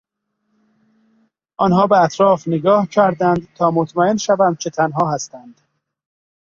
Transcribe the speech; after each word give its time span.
آنها 1.57 1.87
به 1.87 1.97
اطراف 2.01 2.47
نگاه 2.47 2.87
کردند 2.87 3.53
تا 3.53 3.71
مطمئن 3.71 4.17
شوند 4.17 4.57
که 4.59 4.69
تنها 4.69 5.13
هستند. 5.13 5.61